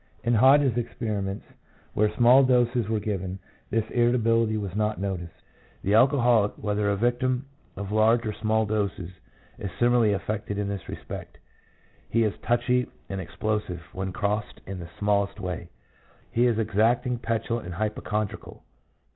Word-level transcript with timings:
In 0.23 0.33
Hodge's 0.33 0.77
experiments, 0.77 1.45
where 1.93 2.11
small 2.15 2.41
doses 2.41 2.89
were 2.89 2.99
given, 2.99 3.37
this 3.69 3.85
irritability 3.91 4.57
was 4.57 4.75
not 4.75 4.99
noticed. 4.99 5.43
The 5.83 5.93
alcoholic, 5.93 6.53
whether 6.53 6.89
a 6.89 6.95
victim 6.95 7.45
of 7.77 7.91
large 7.91 8.25
or 8.25 8.33
small 8.33 8.65
doses, 8.65 9.11
is 9.59 9.69
similarly 9.77 10.11
affected 10.13 10.57
in 10.57 10.67
this 10.69 10.89
respect; 10.89 11.37
he 12.09 12.23
is 12.23 12.33
"touchy" 12.41 12.87
and 13.09 13.21
"explo 13.21 13.61
sive" 13.67 13.81
when 13.93 14.11
crossed 14.11 14.59
in 14.65 14.79
the 14.79 14.89
smallest 14.97 15.39
way. 15.39 15.69
4 16.29 16.29
He 16.33 16.47
is 16.47 16.57
exacting, 16.57 17.19
petulant, 17.19 17.67
and 17.67 17.75
hypochondrical. 17.75 18.61